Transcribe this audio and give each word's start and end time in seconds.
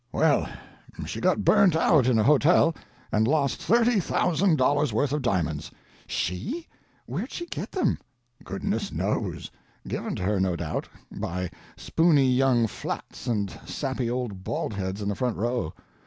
Well, 0.11 0.49
she 1.05 1.21
got 1.21 1.45
burnt 1.45 1.75
out 1.75 2.07
in 2.07 2.17
a 2.17 2.23
hotel 2.23 2.73
and 3.11 3.27
lost 3.27 3.59
$30,000 3.61 4.91
worth 4.91 5.13
of 5.13 5.21
diamonds." 5.21 5.69
"She? 6.07 6.67
Where'd 7.05 7.31
she 7.31 7.45
get 7.45 7.71
them?" 7.71 7.99
"Goodness 8.43 8.91
knows—given 8.91 10.15
to 10.15 10.23
her, 10.23 10.39
no 10.39 10.55
doubt, 10.55 10.87
by 11.11 11.51
spoony 11.77 12.31
young 12.31 12.65
flats 12.65 13.27
and 13.27 13.51
sappy 13.67 14.09
old 14.09 14.43
bald 14.43 14.73
heads 14.73 15.03
in 15.03 15.07
the 15.09 15.13
front 15.13 15.37
row. 15.37 15.71